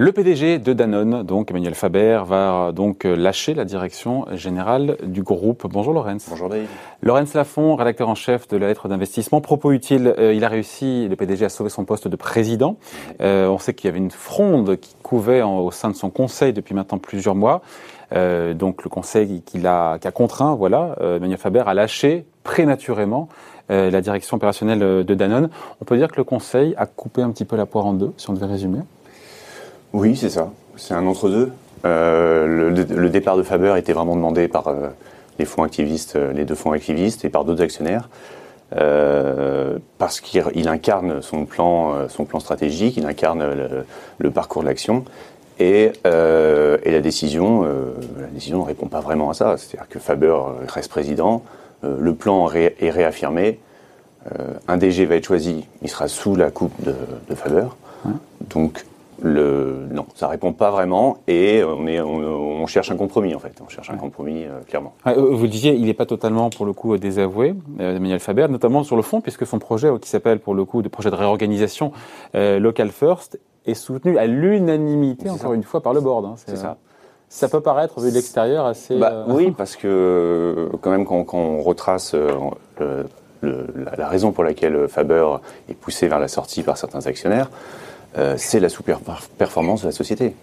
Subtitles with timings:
[0.00, 5.66] Le PDG de Danone, donc Emmanuel Faber, va donc lâcher la direction générale du groupe.
[5.68, 6.24] Bonjour Lorenz.
[6.30, 6.68] Bonjour Dave.
[7.02, 9.40] Lorenz Lafont, rédacteur en chef de la lettre d'investissement.
[9.40, 12.76] Propos utile, euh, il a réussi, le PDG, à sauver son poste de président.
[13.20, 16.52] Euh, on sait qu'il y avait une fronde qui couvait au sein de son conseil
[16.52, 17.60] depuis maintenant plusieurs mois.
[18.12, 23.28] Euh, donc le conseil qui a, qui a contraint, voilà, Emmanuel Faber a lâché prématurément
[23.68, 25.50] la direction opérationnelle de Danone.
[25.82, 28.12] On peut dire que le conseil a coupé un petit peu la poire en deux,
[28.16, 28.78] si on devait résumer.
[29.92, 30.50] Oui, c'est ça.
[30.76, 31.50] C'est un entre-deux.
[31.84, 34.88] Euh, le, départ de Faber était vraiment demandé par euh,
[35.38, 38.08] les fonds activistes, euh, les deux fonds activistes et par d'autres actionnaires,
[39.96, 43.42] parce qu'il incarne son plan, son plan stratégique, il incarne
[44.18, 45.06] le, parcours de l'action.
[45.58, 49.56] Et, la décision, la décision ne répond pas vraiment à ça.
[49.56, 50.36] C'est-à-dire que Faber
[50.68, 51.44] reste président,
[51.82, 53.58] le plan est réaffirmé,
[54.68, 57.68] un DG va être choisi, il sera sous la coupe de, Faber.
[58.50, 58.84] Donc
[59.22, 63.60] le, non, ça répond pas vraiment et on, est, on, cherche un compromis en fait.
[63.64, 64.94] On cherche un compromis euh, clairement.
[65.04, 68.46] Ah, euh, vous disiez, il n'est pas totalement pour le coup désavoué, euh, Emmanuel Faber,
[68.48, 71.16] notamment sur le fond, puisque son projet qui s'appelle pour le coup de projet de
[71.16, 71.92] réorganisation
[72.34, 76.24] Local First est soutenu à l'unanimité encore une fois par le board.
[76.24, 76.34] Hein.
[76.36, 76.76] C'est ça.
[77.28, 78.98] Ça peut paraître vu de l'extérieur assez.
[78.98, 82.14] Bah, oui, parce que quand même quand, on retrace
[83.42, 85.26] la raison pour laquelle Faber
[85.68, 87.50] est poussé vers la sortie par certains actionnaires.
[88.16, 90.34] Euh, c'est la sous-performance de la société.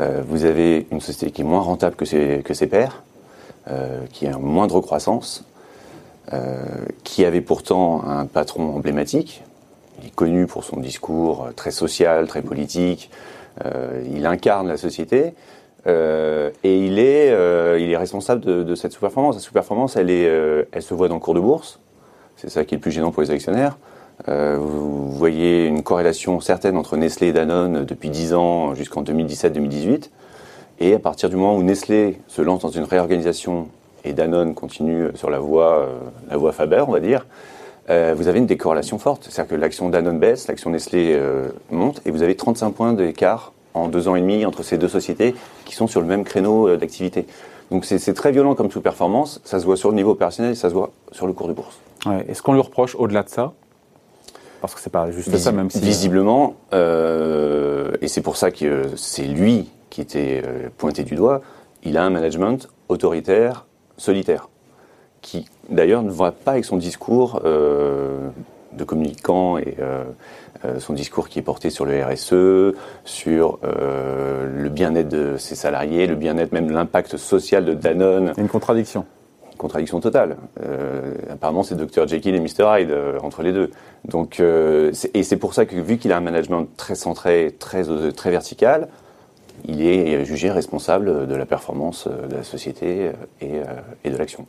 [0.00, 3.02] Euh, vous avez une société qui est moins rentable que ses, pairs,
[3.70, 5.44] euh, qui a une moindre croissance,
[7.04, 9.44] qui avait pourtant un patron emblématique.
[10.00, 13.12] Il est connu pour son discours très social, très politique.
[14.12, 15.34] il incarne la société.
[15.86, 19.36] et il est, responsable de, cette sous-performance.
[19.36, 21.78] La sous-performance, elle se voit dans le cours de bourse.
[22.34, 23.78] C'est ça qui est le plus gênant pour les actionnaires.
[24.28, 30.10] Euh, vous voyez une corrélation certaine entre Nestlé et Danone depuis 10 ans jusqu'en 2017-2018.
[30.80, 33.68] Et à partir du moment où Nestlé se lance dans une réorganisation
[34.04, 35.98] et Danone continue sur la voie, euh,
[36.30, 37.26] la voie Faber, on va dire,
[37.88, 39.28] euh, vous avez une décorrélation forte.
[39.30, 41.18] C'est-à-dire que l'action Danone baisse, l'action Nestlé
[41.70, 44.88] monte, et vous avez 35 points d'écart en deux ans et demi entre ces deux
[44.88, 45.34] sociétés
[45.64, 47.26] qui sont sur le même créneau d'activité.
[47.70, 50.68] Donc c'est très violent comme sous-performance, ça se voit sur le niveau opérationnel et ça
[50.68, 51.78] se voit sur le cours de bourse.
[52.28, 53.52] Est-ce qu'on lui reproche au-delà de ça?
[54.60, 55.80] Parce que c'est pas juste ça, même si.
[55.80, 61.42] Visiblement, euh, et c'est pour ça que c'est lui qui était euh, pointé du doigt,
[61.82, 63.66] il a un management autoritaire,
[63.96, 64.48] solitaire,
[65.22, 68.28] qui d'ailleurs ne va pas avec son discours euh,
[68.72, 69.76] de communicant et
[70.78, 76.16] son discours qui est porté sur le RSE, sur le bien-être de ses salariés, le
[76.16, 78.32] bien-être, même l'impact social de Danone.
[78.36, 79.06] Une contradiction
[79.56, 80.36] contradiction totale.
[80.62, 83.70] Euh, apparemment, c'est Dr Jekyll et Mr Hyde euh, entre les deux.
[84.04, 87.84] Donc, euh, et c'est pour ça que vu qu'il a un management très centré, très
[88.12, 88.88] très vertical,
[89.66, 93.60] il est jugé responsable de la performance de la société et,
[94.04, 94.46] et de l'action.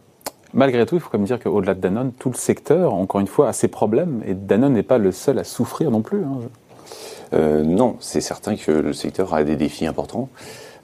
[0.53, 3.27] Malgré tout, il faut quand même dire qu'au-delà de Danone, tout le secteur, encore une
[3.27, 6.23] fois, a ses problèmes et Danone n'est pas le seul à souffrir non plus.
[6.23, 7.39] Hein.
[7.63, 10.29] non, c'est certain que le secteur a des défis importants.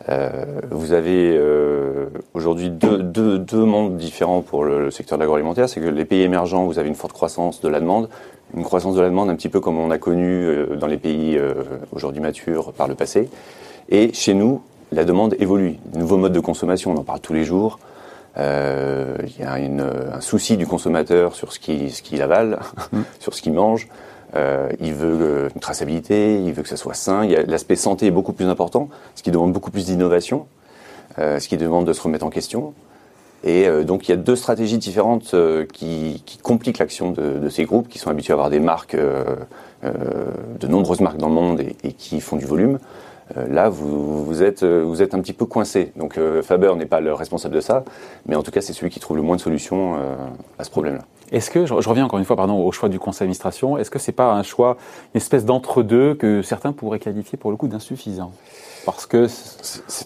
[0.09, 5.69] Euh, vous avez euh, aujourd'hui deux, deux, deux, mondes différents pour le, secteur de l'agroalimentaire.
[5.69, 8.09] C'est que les pays émergents, vous avez une forte croissance de la demande,
[8.55, 10.97] une croissance de la demande un petit peu comme on a connu euh, dans les
[10.97, 11.39] pays
[11.91, 13.29] aujourd'hui matures par le passé.
[13.89, 15.77] Et chez nous, la demande évolue.
[15.95, 17.79] Nouveaux modes de consommation, on en parle tous les jours.
[18.37, 22.59] Euh, il y a une, un souci du consommateur sur ce qu'il ce qu'il avale,
[22.91, 23.01] mmh.
[23.19, 23.87] sur ce qu'il mange.
[24.35, 27.27] Euh, il veut euh, une traçabilité, il veut que ça soit sain.
[27.47, 30.47] L'aspect santé est beaucoup plus important, ce qui demande beaucoup plus d'innovation,
[31.19, 32.73] euh, ce qui demande de se remettre en question.
[33.45, 35.35] Et donc il y a deux stratégies différentes
[35.73, 41.01] qui, compliquent l'action de, ces groupes, qui sont habitués à avoir des marques, de nombreuses
[41.01, 42.79] marques dans le monde et, qui font du volume.
[43.35, 45.91] là, vous, vous, êtes, vous êtes un petit peu coincé.
[45.97, 47.83] Donc Faber n'est pas le responsable de ça,
[48.27, 49.97] mais en tout cas c'est celui qui trouve le moins de solutions
[50.57, 51.03] à ce problème-là.
[51.33, 53.97] Est-ce que, je, reviens encore une fois pardon, au choix du conseil d'administration, est-ce que
[53.97, 54.77] c'est pas un choix,
[55.13, 58.31] une espèce d'entre-deux que certains pourraient qualifier pour le coup d'insuffisant?
[58.85, 59.27] Parce que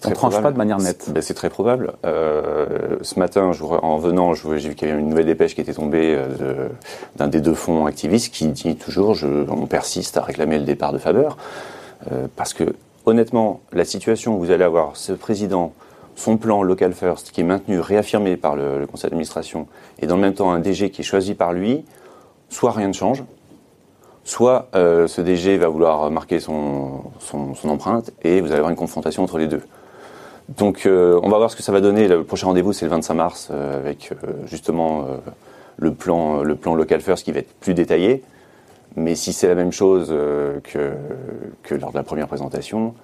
[0.05, 1.09] on ne tranche pas de manière nette.
[1.09, 1.93] Ben, c'est très probable.
[2.05, 5.61] Euh, ce matin, je, en venant, j'ai vu qu'il y avait une nouvelle dépêche qui
[5.61, 6.69] était tombée euh,
[7.17, 10.93] d'un des deux fonds activistes qui dit toujours je, on persiste à réclamer le départ
[10.93, 11.29] de Faber.
[12.11, 12.75] Euh, parce que,
[13.05, 15.73] honnêtement, la situation où vous allez avoir ce président
[16.17, 19.67] son plan local first qui est maintenu, réaffirmé par le, conseil d'administration,
[19.99, 21.85] et dans le même temps un DG qui est choisi par lui,
[22.49, 23.23] soit rien ne change,
[24.23, 27.03] soit euh, ce DG va vouloir marquer son,
[27.63, 29.61] empreinte et vous allez avoir une confrontation entre les deux.
[30.57, 32.07] Donc euh, on va voir ce que ça va donner.
[32.07, 34.11] Le prochain rendez-vous c'est le 25 mars euh, avec
[34.45, 35.05] justement
[35.77, 38.23] le, plan, local first qui va être plus détaillé.
[38.95, 42.95] Mais si c'est la même chose que lors de la première présentation,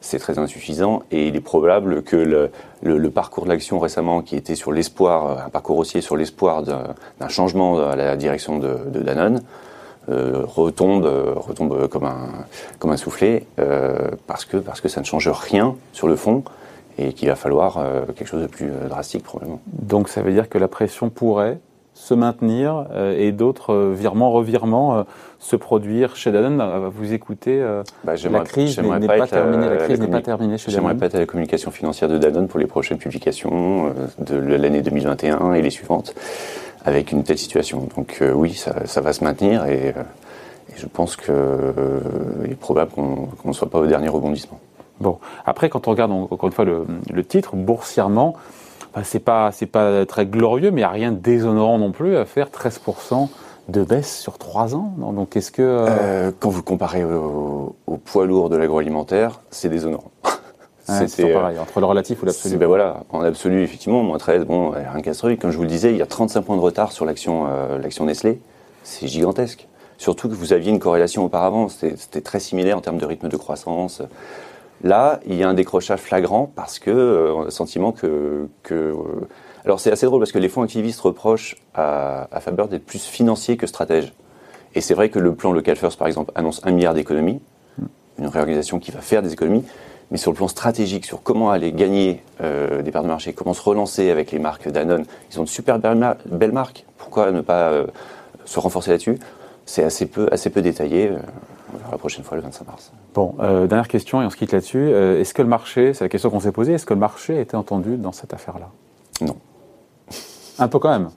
[0.00, 4.54] c'est très insuffisant et il est probable que le, parcours de l'action récemment, qui était
[4.54, 9.42] sur l'espoir, un parcours haussier sur l'espoir d'un changement à la direction de, Danone,
[10.08, 11.04] euh, retombe,
[11.36, 12.28] retombe comme un,
[12.78, 16.44] comme un soufflet euh, parce, que, parce que ça ne change rien sur le fond
[16.98, 19.60] et qu'il va falloir euh, quelque chose de plus euh, drastique probablement.
[19.66, 21.58] Donc ça veut dire que la pression pourrait
[21.96, 25.04] se maintenir euh, et d'autres euh, virements, revirements
[25.38, 26.62] se produire chez Danone.
[26.94, 27.64] Vous écoutez,
[28.04, 29.68] bah, la crise n'est pas, terminée.
[29.68, 30.90] La crise n'est pas terminée chez Danone.
[30.90, 34.82] J'aimerais pas être à la communication financière de Danone pour les prochaines publications de l'année
[34.82, 36.14] 2021 et les suivantes
[36.84, 37.88] avec une telle situation.
[37.96, 41.32] Donc oui, ça, ça, va se maintenir et, et je pense qu'il
[42.50, 44.60] est probable qu'on ne soit pas au dernier rebondissement.
[45.00, 48.34] Bon, après, quand on regarde encore une fois le, le titre, boursièrement,
[48.96, 51.92] bah, c'est pas c'est pas très glorieux, mais il n'y a rien de déshonorant non
[51.92, 53.28] plus à faire 13%
[53.68, 54.94] de baisse sur 3 ans.
[54.96, 56.32] Donc, quest ce que euh, euh...
[56.38, 60.12] quand vous comparez au, au poids lourd de l'agroalimentaire, c'est déshonorant.
[61.06, 62.56] c'est pareil, entre le relatif ou l'absolu.
[62.56, 65.68] Ben voilà, en absolu, effectivement, moins 13, bon, rien qu'à ce Comme je vous le
[65.68, 68.40] disais, il y a 35 points de retard sur l'action euh, l'action Nestlé.
[68.82, 69.68] C'est gigantesque.
[69.98, 73.36] Surtout que vous aviez une corrélation auparavant, c'était très similaire en termes de rythme de
[73.36, 74.02] croissance.
[74.84, 78.94] Là, il y a un décrochage flagrant parce que euh, a le sentiment que, euh,
[79.64, 83.56] alors c'est assez drôle parce que les fonds activistes reprochent à, Faber d'être plus financier
[83.56, 84.12] que stratège.
[84.74, 87.40] Et c'est vrai que le plan Local First, par exemple, annonce un milliard d'économies,
[88.18, 89.64] une réorganisation qui va faire des économies,
[90.10, 93.54] mais sur le plan stratégique, sur comment aller gagner euh, des parts de marché, comment
[93.54, 96.84] se relancer avec les marques Danone, ils ont de super belles marques.
[96.98, 97.72] Pourquoi ne pas
[98.44, 99.18] se renforcer là-dessus?
[99.64, 101.10] C'est assez peu, assez peu détaillé.
[101.74, 102.92] Euh, la prochaine fois le 25 mars.
[103.14, 104.78] Bon, euh, dernière question et on se quitte là-dessus.
[104.78, 107.36] Euh, est-ce que le marché, c'est la question qu'on s'est posée, est-ce que le marché
[107.36, 108.70] a été entendu dans cette affaire-là?
[109.20, 109.36] Non.
[110.58, 111.10] Un peu quand même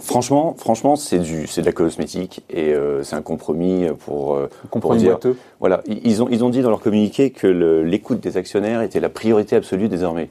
[0.00, 4.48] Franchement, franchement, c'est du, c'est de la cosmétique et euh, c'est un compromis pour, un
[4.70, 8.36] compromis pour dire, voilà, ils ont, ils ont dit dans leur communiqué que l'écoute des
[8.36, 10.30] actionnaires était la priorité absolue désormais.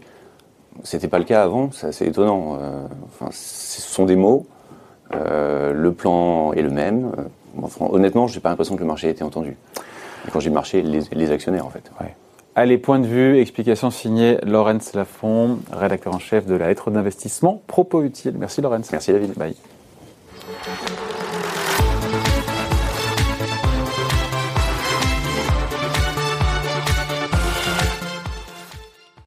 [0.83, 2.57] C'était pas le cas avant, c'est assez étonnant.
[3.07, 4.45] enfin, ce sont des mots.
[5.11, 7.11] le plan est le même
[7.79, 9.57] honnêtement, je n'ai pas l'impression que le marché ait été entendu.
[10.31, 11.91] quand j'ai marché, les, actionnaires en fait.
[12.53, 17.61] Allez, point de vue, explication signée Laurence Lafont, rédacteur en chef de la lettre d'investissement
[17.67, 18.35] Propos Utile.
[18.37, 18.91] Merci Laurence.
[18.91, 19.33] Merci David.
[19.37, 19.55] Bye.